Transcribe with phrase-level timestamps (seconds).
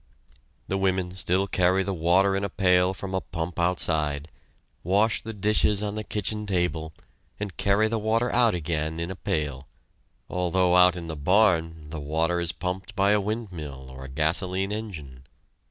[0.67, 4.29] The women still carry the water in a pail from a pump outside,
[4.83, 6.91] wash the dishes on the kitchen table,
[7.39, 9.67] and carry the water out again in a pail;
[10.27, 14.71] although out in the barn the water is pumped by a windmill, or a gasoline
[14.71, 15.21] engine.